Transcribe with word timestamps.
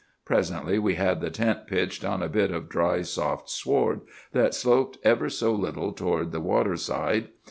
Presently 0.25 0.79
we 0.79 0.95
had 0.95 1.21
the 1.21 1.29
tent 1.29 1.67
pitched 1.67 2.03
on 2.03 2.23
a 2.23 2.27
bit 2.27 2.49
of 2.49 2.69
dry, 2.69 3.03
soft 3.03 3.51
sward 3.51 4.01
that 4.31 4.55
sloped 4.55 4.97
ever 5.03 5.29
so 5.29 5.53
little 5.53 5.91
toward 5.91 6.31
the 6.31 6.41
waterside. 6.41 7.27